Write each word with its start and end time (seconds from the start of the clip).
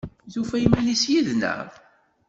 Tufa 0.31 0.55
iman-is 0.65 1.03
yid-neɣ? 1.11 1.67